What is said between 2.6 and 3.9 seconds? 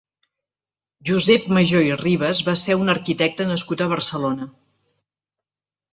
ser un arquitecte nascut